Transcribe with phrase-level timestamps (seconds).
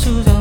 [0.00, 0.39] 추정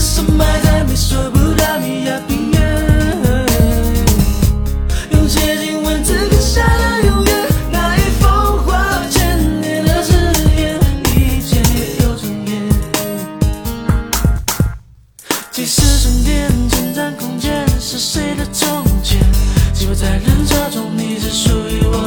[0.00, 2.58] 深埋在美索不达米亚平原，
[5.10, 7.46] 用楔形文字刻下了永远。
[7.70, 7.96] 那
[8.62, 10.12] 化千年的誓
[10.56, 10.80] 言，
[11.14, 11.62] 一切
[12.16, 12.50] 重演。
[17.78, 19.20] 是谁的从前？
[19.92, 21.99] 在人潮中，你是属于我。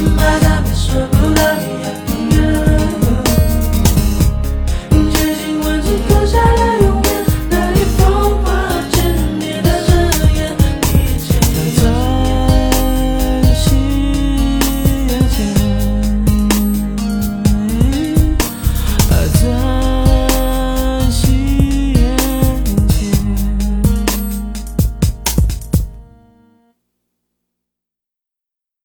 [0.00, 1.49] Embalame sobre una